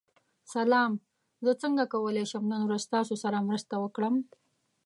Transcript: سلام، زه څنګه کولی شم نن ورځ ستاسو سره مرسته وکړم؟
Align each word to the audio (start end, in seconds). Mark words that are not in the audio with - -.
سلام، 0.53 0.91
زه 1.45 1.51
څنګه 1.61 1.83
کولی 1.93 2.25
شم 2.31 2.43
نن 2.51 2.61
ورځ 2.65 2.81
ستاسو 2.87 3.15
سره 3.23 3.45
مرسته 3.47 3.75
وکړم؟ 3.79 4.15